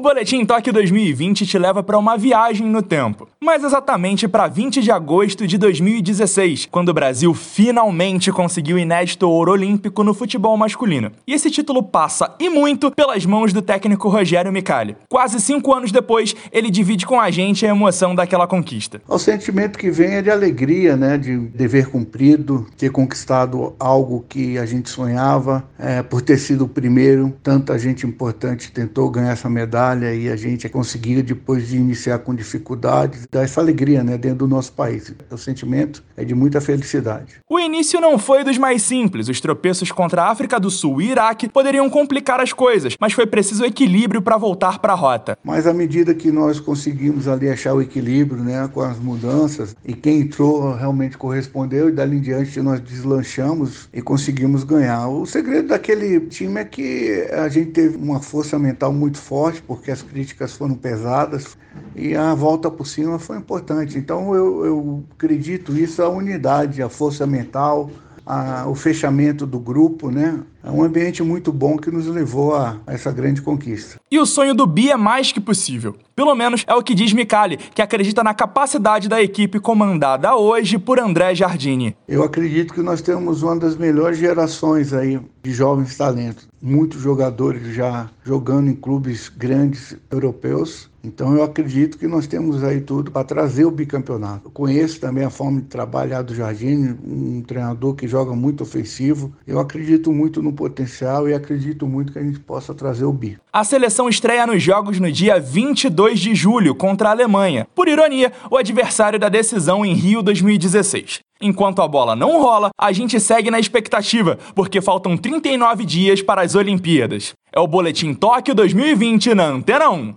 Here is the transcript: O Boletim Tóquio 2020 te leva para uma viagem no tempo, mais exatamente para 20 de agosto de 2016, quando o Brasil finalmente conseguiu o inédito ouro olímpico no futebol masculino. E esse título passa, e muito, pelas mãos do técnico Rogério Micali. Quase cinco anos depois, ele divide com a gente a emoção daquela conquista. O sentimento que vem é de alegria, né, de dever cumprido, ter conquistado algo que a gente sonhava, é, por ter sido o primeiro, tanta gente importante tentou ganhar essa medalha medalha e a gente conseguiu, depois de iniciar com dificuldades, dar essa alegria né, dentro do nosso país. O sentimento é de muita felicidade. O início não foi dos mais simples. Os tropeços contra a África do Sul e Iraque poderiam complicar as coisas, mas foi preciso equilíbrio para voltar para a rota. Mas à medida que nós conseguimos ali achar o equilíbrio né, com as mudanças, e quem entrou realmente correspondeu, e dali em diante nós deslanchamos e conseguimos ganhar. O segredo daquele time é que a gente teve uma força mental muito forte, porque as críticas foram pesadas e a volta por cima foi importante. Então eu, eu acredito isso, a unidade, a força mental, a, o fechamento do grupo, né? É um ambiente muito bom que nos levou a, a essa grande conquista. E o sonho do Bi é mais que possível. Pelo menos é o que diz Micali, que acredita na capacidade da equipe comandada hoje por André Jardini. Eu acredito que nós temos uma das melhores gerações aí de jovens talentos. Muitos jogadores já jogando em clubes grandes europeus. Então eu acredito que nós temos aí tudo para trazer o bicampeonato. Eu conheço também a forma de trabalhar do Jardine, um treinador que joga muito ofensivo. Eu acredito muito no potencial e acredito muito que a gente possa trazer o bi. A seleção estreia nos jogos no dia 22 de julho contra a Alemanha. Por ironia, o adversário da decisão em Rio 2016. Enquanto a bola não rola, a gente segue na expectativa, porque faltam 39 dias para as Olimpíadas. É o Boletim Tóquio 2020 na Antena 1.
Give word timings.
O 0.00 0.02
Boletim 0.02 0.46
Tóquio 0.46 0.72
2020 0.72 1.44
te 1.44 1.58
leva 1.58 1.82
para 1.82 1.98
uma 1.98 2.16
viagem 2.16 2.66
no 2.66 2.80
tempo, 2.80 3.28
mais 3.38 3.62
exatamente 3.62 4.26
para 4.26 4.48
20 4.48 4.80
de 4.80 4.90
agosto 4.90 5.46
de 5.46 5.58
2016, 5.58 6.68
quando 6.70 6.88
o 6.88 6.94
Brasil 6.94 7.34
finalmente 7.34 8.32
conseguiu 8.32 8.76
o 8.76 8.78
inédito 8.78 9.28
ouro 9.28 9.52
olímpico 9.52 10.02
no 10.02 10.14
futebol 10.14 10.56
masculino. 10.56 11.12
E 11.26 11.34
esse 11.34 11.50
título 11.50 11.82
passa, 11.82 12.34
e 12.40 12.48
muito, 12.48 12.90
pelas 12.90 13.26
mãos 13.26 13.52
do 13.52 13.60
técnico 13.60 14.08
Rogério 14.08 14.50
Micali. 14.50 14.96
Quase 15.06 15.38
cinco 15.38 15.74
anos 15.74 15.92
depois, 15.92 16.34
ele 16.50 16.70
divide 16.70 17.04
com 17.04 17.20
a 17.20 17.30
gente 17.30 17.66
a 17.66 17.68
emoção 17.68 18.14
daquela 18.14 18.46
conquista. 18.46 19.02
O 19.06 19.18
sentimento 19.18 19.78
que 19.78 19.90
vem 19.90 20.14
é 20.14 20.22
de 20.22 20.30
alegria, 20.30 20.96
né, 20.96 21.18
de 21.18 21.36
dever 21.36 21.90
cumprido, 21.90 22.66
ter 22.78 22.90
conquistado 22.90 23.74
algo 23.78 24.24
que 24.26 24.56
a 24.56 24.64
gente 24.64 24.88
sonhava, 24.88 25.62
é, 25.78 26.02
por 26.02 26.22
ter 26.22 26.38
sido 26.38 26.64
o 26.64 26.68
primeiro, 26.68 27.36
tanta 27.42 27.78
gente 27.78 28.06
importante 28.06 28.72
tentou 28.72 29.10
ganhar 29.10 29.32
essa 29.32 29.50
medalha 29.50 29.89
medalha 29.90 30.14
e 30.14 30.28
a 30.28 30.36
gente 30.36 30.68
conseguiu, 30.68 31.22
depois 31.22 31.68
de 31.68 31.76
iniciar 31.76 32.18
com 32.20 32.34
dificuldades, 32.34 33.26
dar 33.30 33.42
essa 33.42 33.60
alegria 33.60 34.02
né, 34.02 34.16
dentro 34.16 34.38
do 34.38 34.48
nosso 34.48 34.72
país. 34.72 35.12
O 35.30 35.36
sentimento 35.36 36.02
é 36.16 36.24
de 36.24 36.34
muita 36.34 36.60
felicidade. 36.60 37.36
O 37.48 37.58
início 37.58 38.00
não 38.00 38.18
foi 38.18 38.44
dos 38.44 38.58
mais 38.58 38.82
simples. 38.82 39.28
Os 39.28 39.40
tropeços 39.40 39.90
contra 39.90 40.22
a 40.22 40.30
África 40.30 40.58
do 40.58 40.70
Sul 40.70 41.00
e 41.00 41.10
Iraque 41.10 41.48
poderiam 41.48 41.88
complicar 41.88 42.40
as 42.40 42.52
coisas, 42.52 42.96
mas 43.00 43.12
foi 43.12 43.26
preciso 43.26 43.64
equilíbrio 43.64 44.22
para 44.22 44.36
voltar 44.36 44.78
para 44.78 44.92
a 44.92 44.96
rota. 44.96 45.38
Mas 45.44 45.66
à 45.66 45.72
medida 45.72 46.14
que 46.14 46.30
nós 46.30 46.60
conseguimos 46.60 47.26
ali 47.28 47.48
achar 47.48 47.74
o 47.74 47.82
equilíbrio 47.82 48.42
né, 48.42 48.68
com 48.72 48.80
as 48.80 48.98
mudanças, 48.98 49.74
e 49.84 49.94
quem 49.94 50.20
entrou 50.20 50.74
realmente 50.74 51.16
correspondeu, 51.16 51.88
e 51.88 51.92
dali 51.92 52.16
em 52.16 52.20
diante 52.20 52.60
nós 52.60 52.80
deslanchamos 52.80 53.88
e 53.92 54.02
conseguimos 54.02 54.64
ganhar. 54.64 55.08
O 55.08 55.26
segredo 55.26 55.68
daquele 55.68 56.20
time 56.20 56.60
é 56.60 56.64
que 56.64 57.26
a 57.32 57.48
gente 57.48 57.70
teve 57.70 57.96
uma 57.96 58.20
força 58.20 58.58
mental 58.58 58.92
muito 58.92 59.18
forte, 59.18 59.62
porque 59.62 59.79
as 59.88 60.02
críticas 60.02 60.52
foram 60.52 60.74
pesadas 60.74 61.56
e 61.94 62.16
a 62.16 62.34
volta 62.34 62.68
por 62.68 62.86
cima 62.86 63.20
foi 63.20 63.36
importante. 63.36 63.96
Então 63.96 64.34
eu, 64.34 64.64
eu 64.64 65.04
acredito 65.12 65.76
isso, 65.76 66.02
a 66.02 66.08
unidade, 66.08 66.82
a 66.82 66.88
força 66.88 67.24
mental, 67.24 67.88
a, 68.26 68.66
o 68.68 68.74
fechamento 68.74 69.46
do 69.46 69.60
grupo, 69.60 70.10
né? 70.10 70.42
É 70.62 70.70
um 70.70 70.82
ambiente 70.82 71.22
muito 71.22 71.52
bom 71.52 71.76
que 71.76 71.90
nos 71.90 72.06
levou 72.06 72.54
a, 72.54 72.78
a 72.86 72.92
essa 72.92 73.10
grande 73.10 73.40
conquista. 73.40 73.98
E 74.10 74.18
o 74.18 74.26
sonho 74.26 74.54
do 74.54 74.66
Bi 74.66 74.90
é 74.90 74.96
mais 74.96 75.32
que 75.32 75.40
possível. 75.40 75.96
Pelo 76.14 76.34
menos 76.34 76.64
é 76.66 76.74
o 76.74 76.82
que 76.82 76.94
diz 76.94 77.14
Micali, 77.14 77.56
que 77.56 77.80
acredita 77.80 78.22
na 78.22 78.34
capacidade 78.34 79.08
da 79.08 79.22
equipe 79.22 79.58
comandada 79.58 80.36
hoje 80.36 80.78
por 80.78 81.00
André 81.00 81.34
Jardini. 81.34 81.96
Eu 82.06 82.22
acredito 82.22 82.74
que 82.74 82.82
nós 82.82 83.00
temos 83.00 83.42
uma 83.42 83.56
das 83.56 83.76
melhores 83.76 84.18
gerações 84.18 84.92
aí 84.92 85.18
de 85.42 85.52
jovens 85.52 85.96
talentos. 85.96 86.46
Muitos 86.60 87.00
jogadores 87.00 87.74
já 87.74 88.10
jogando 88.22 88.68
em 88.68 88.74
clubes 88.74 89.30
grandes 89.30 89.96
europeus. 90.10 90.90
Então 91.02 91.34
eu 91.34 91.42
acredito 91.42 91.96
que 91.96 92.06
nós 92.06 92.26
temos 92.26 92.62
aí 92.62 92.82
tudo 92.82 93.10
para 93.10 93.24
trazer 93.24 93.64
o 93.64 93.70
bicampeonato. 93.70 94.42
Eu 94.48 94.50
conheço 94.50 95.00
também 95.00 95.24
a 95.24 95.30
forma 95.30 95.62
de 95.62 95.66
trabalhar 95.68 96.20
do 96.20 96.34
Jardine, 96.34 96.94
um 97.02 97.40
treinador 97.40 97.94
que 97.94 98.06
joga 98.06 98.34
muito 98.34 98.62
ofensivo. 98.62 99.32
Eu 99.46 99.58
acredito 99.58 100.12
muito 100.12 100.42
no 100.50 100.52
potencial 100.52 101.28
e 101.28 101.34
acredito 101.34 101.86
muito 101.86 102.12
que 102.12 102.18
a 102.18 102.22
gente 102.22 102.40
possa 102.40 102.74
trazer 102.74 103.04
o 103.04 103.12
bi. 103.12 103.38
A 103.52 103.64
seleção 103.64 104.08
estreia 104.08 104.46
nos 104.46 104.62
jogos 104.62 104.98
no 104.98 105.10
dia 105.10 105.40
22 105.40 106.18
de 106.18 106.34
julho 106.34 106.74
contra 106.74 107.08
a 107.08 107.12
Alemanha. 107.12 107.66
Por 107.74 107.88
ironia, 107.88 108.32
o 108.50 108.56
adversário 108.56 109.18
da 109.18 109.28
decisão 109.28 109.84
em 109.84 109.94
Rio 109.94 110.22
2016. 110.22 111.20
Enquanto 111.40 111.80
a 111.80 111.88
bola 111.88 112.14
não 112.14 112.42
rola, 112.42 112.68
a 112.78 112.92
gente 112.92 113.18
segue 113.18 113.50
na 113.50 113.58
expectativa, 113.58 114.38
porque 114.54 114.82
faltam 114.82 115.16
39 115.16 115.86
dias 115.86 116.20
para 116.20 116.42
as 116.42 116.54
Olimpíadas. 116.54 117.32
É 117.50 117.58
o 117.58 117.66
Boletim 117.66 118.12
Tóquio 118.12 118.54
2020 118.54 119.34
na 119.34 119.46
Antena 119.46 119.88
1. 119.90 120.14